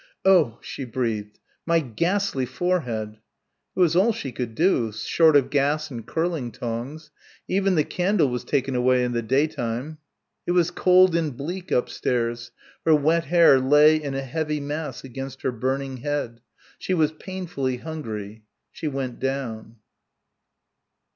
"Oh," 0.25 0.57
she 0.63 0.83
breathed, 0.83 1.37
"my 1.63 1.79
ghastly 1.79 2.47
forehead." 2.47 3.19
It 3.75 3.79
was 3.79 3.95
all 3.95 4.11
she 4.11 4.31
could 4.31 4.55
do 4.55 4.91
short 4.91 5.35
of 5.35 5.51
gas 5.51 5.91
and 5.91 6.03
curling 6.07 6.51
tongs. 6.51 7.11
Even 7.47 7.75
the 7.75 7.83
candle 7.83 8.27
was 8.27 8.43
taken 8.43 8.73
away 8.75 9.03
in 9.03 9.11
the 9.11 9.21
day 9.21 9.45
time. 9.45 9.99
It 10.47 10.53
was 10.53 10.71
cold 10.71 11.15
and 11.15 11.37
bleak 11.37 11.69
upstairs. 11.69 12.49
Her 12.83 12.95
wet 12.95 13.25
hair 13.25 13.59
lay 13.59 13.95
in 14.01 14.15
a 14.15 14.23
heavy 14.23 14.59
mass 14.59 15.03
against 15.03 15.43
her 15.43 15.51
burning 15.51 15.97
head. 15.97 16.41
She 16.79 16.95
was 16.95 17.11
painfully 17.11 17.77
hungry. 17.77 18.43
She 18.71 18.87
went 18.87 19.19
down. 19.19 19.75